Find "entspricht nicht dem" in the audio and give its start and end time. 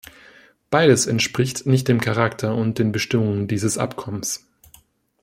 1.05-2.01